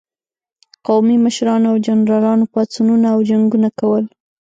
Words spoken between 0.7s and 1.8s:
قومي مشرانو او